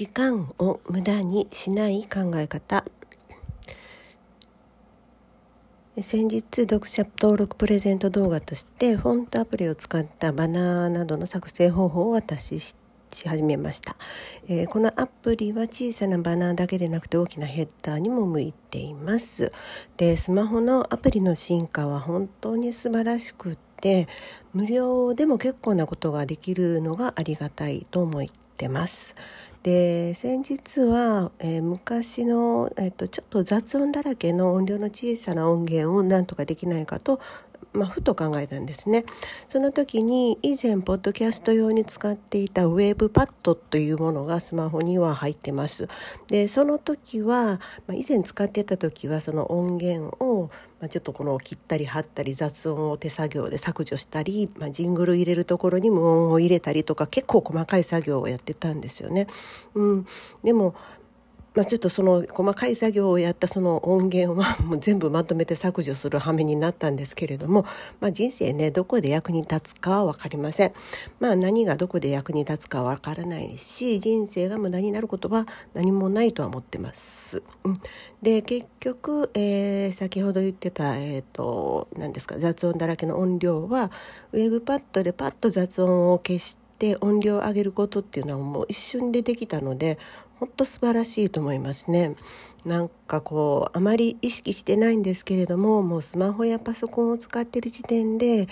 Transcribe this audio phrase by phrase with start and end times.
[0.00, 2.86] 時間を無駄にしない考え方。
[6.00, 12.74] 先日読者登録プレゼント動画としてフォントアプリを使ったバナーなどの作成方法を私し
[13.26, 13.96] 始めました、
[14.48, 19.52] えー、このアプリは小さなバナーだけでなくて大きなヘッダーにも向いています。
[19.98, 24.08] でスマホのアプリの進化は本当に素晴らしくって
[24.54, 28.24] 無料でも結構なことができるのがありがたいと思っ
[28.56, 29.14] てます。
[29.62, 37.20] で先日は、えー、昔の、えーと、ちょっと雑音だらけの音量の小さな音源をなんとかできないかと
[37.72, 39.04] まあ、ふと考えたんですね。
[39.48, 45.88] その時に以前ポッドキャスト用に使っていたウェーブパッドというものがスマホには入ってます。
[46.28, 50.50] でその時は、まあ、以前使ってた時はその音源を、
[50.80, 59.26] まあ、ちょっとこの切ったり貼ったり雑音を手作業で削除したり、まあ、ジングル入れるところに無音を入れたりとか結構細かい作業をやってたんですよね。
[59.74, 60.06] うん、
[60.42, 60.74] でも
[61.54, 67.64] まあ、ちょっとその細かい作業をやったその音源は もう全部まとめて削除する羽目になったんですけれども、
[68.00, 70.72] まあ、人生ねどこで役に立つかは分かりません、
[71.18, 77.42] まあ、何がどこで役に立つかは分からないし人生が無駄になることは何もないとは思ってます。
[77.64, 77.80] うん、
[78.22, 83.90] で結局、えー、先ほど言ってた、えーと、何ですか雑音だらけの音量は
[84.32, 86.59] ウェブパッドでパッと雑音を消して
[87.00, 89.98] 音量を上げることっていうのはもう一瞬でできたので
[90.38, 92.16] 本当素晴らしいと思いますね。
[92.64, 98.48] なんかこうあまり意識してないんですけれどももうスマホやパソコンを使ってる時点で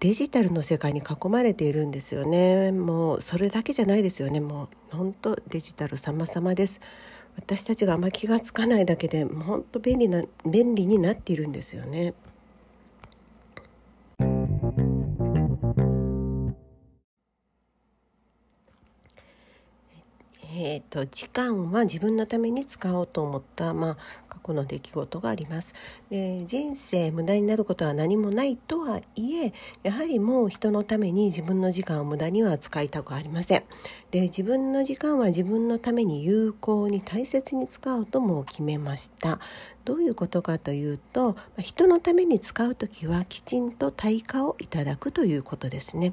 [0.00, 2.72] デジタルの世界に囲まれているんですよね。
[2.72, 4.40] もうそれだけじゃないですよね。
[4.40, 6.80] もう本当デジタル様々です。
[7.36, 12.14] 私たちがあんま気が付かないだけで本当便利な便利になっているんですよね。
[20.78, 23.96] えーと、時間は自分のために使おうと思った、まあ、
[24.28, 25.74] 過去の出来事があります。
[26.08, 29.52] で人生無駄になることは何もないとはいえ
[29.82, 33.64] やはりもう人のために自分の時間を無駄には使いたくありません。
[34.12, 39.40] で自分の時間は自分のために有効に大切に使おうとも決めました。
[39.88, 46.10] どういうことかというと人のために使う時はきちんと対価をいただくということですね。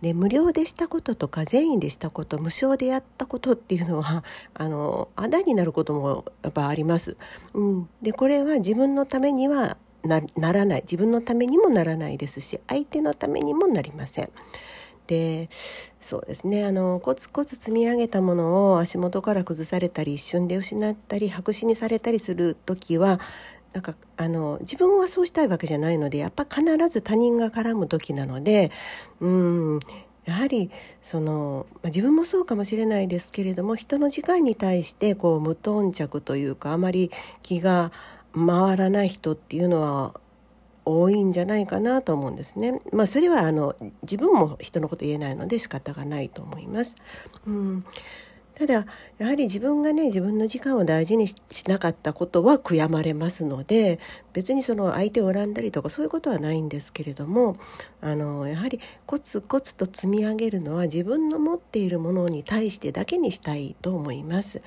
[0.00, 4.24] で無料でしたこととか善意でしたこと無償でやったことっていうのは
[4.54, 7.18] あのあだになることもやっぱあります。
[7.52, 14.30] うん、でこれは自分のためにはならない自分のためにもならないですし相手のためにもなりません。
[15.12, 15.50] で
[16.00, 16.64] そうですね。
[16.64, 23.20] あのコツコツ積み上げたものを足元から崩されたり一瞬で失ったり白紙にされたりする時は
[23.74, 28.70] なんかあの自分はそうしたいわけじゃないのでやっぱ必ず他人が絡む時なので
[29.20, 29.80] うん
[30.24, 30.70] やはり
[31.02, 37.10] その、まあ、自分もそうかもしれないですけれども人の時間に対してこう無頓着というかあまり
[37.42, 37.92] 気が
[38.34, 40.14] 回らない人っていうのは
[40.84, 42.80] 多いんじゃないかなと思うんですね。
[42.92, 46.96] まあそれはあの自分も人のこと言えないので仕方がないと思います。
[47.46, 47.84] うん
[48.54, 48.86] ただ
[49.18, 51.36] やはり自分がね自分の時間を大事にし
[51.68, 53.98] なかったことは悔やまれますので
[54.34, 57.56] 別にその相手を恨んだりとかそういうことはないんですけれども
[58.00, 64.62] あのやはりコツコツと積み上げるのは自分の持っているものに対してだけにしたいと思います。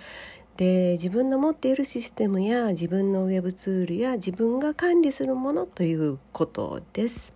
[0.58, 7.36] で自分の持っているシステムや自分のウェブツールや自分が管理するものということです。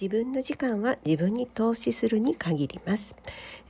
[0.00, 3.16] 自分の時間は自分に投資するに限ります。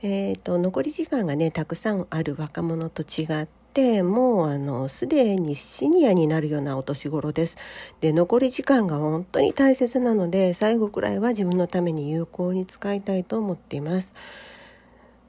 [0.03, 7.57] えっ、ー、と、残り時間がね、たくさんある若者と違ってて、もうあの、すでにシニアになるようなお年頃です。
[8.01, 14.13] で、残り時間が本当に大切なので、最後くらいは自分のために有効に使いたいと思っています。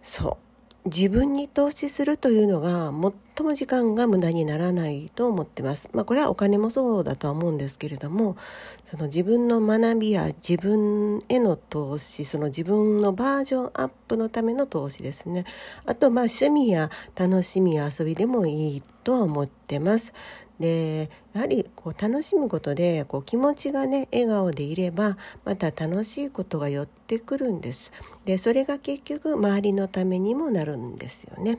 [0.03, 0.50] そう。
[0.87, 2.91] 自分に投資するというのが
[3.37, 5.91] 最も時間が無駄にならないと思ってます。
[5.93, 8.37] まあこれはお金もそうだとは思うんですけれども
[8.85, 15.44] その自分の学びや自分への投資その自分のバージョンアップのための投資ですね。
[15.85, 20.12] あとまあ趣味や楽しみや遊びでもいいとは思ってます。
[20.58, 27.93] でやはりこう楽しむことでこう気持ちがね笑顔でいればまた楽しいことが寄ってくるんです
[28.26, 31.58] でそれが結局周りのためにもなるんですよね。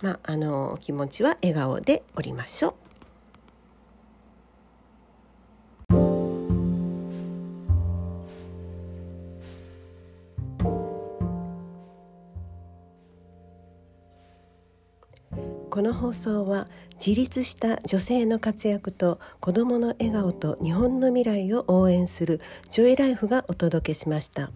[0.00, 2.87] まあ、あの気持ちは笑顔でおりましょう。
[15.70, 24.50] この放送は自立した女性の活躍と子どもの笑顔と日本の未来を応援するジョイライフがお届けしました。